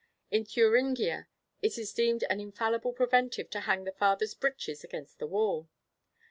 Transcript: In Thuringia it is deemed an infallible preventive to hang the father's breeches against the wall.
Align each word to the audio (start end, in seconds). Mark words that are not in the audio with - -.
In 0.31 0.45
Thuringia 0.45 1.27
it 1.61 1.77
is 1.77 1.93
deemed 1.93 2.23
an 2.27 2.39
infallible 2.39 2.91
preventive 2.91 3.51
to 3.51 3.59
hang 3.59 3.83
the 3.83 3.91
father's 3.91 4.33
breeches 4.33 4.83
against 4.83 5.19
the 5.19 5.27
wall. 5.27 5.69